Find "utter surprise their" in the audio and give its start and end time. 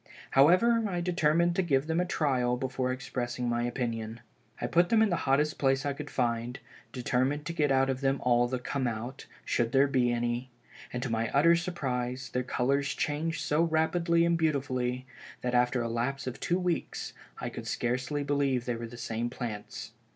11.29-12.41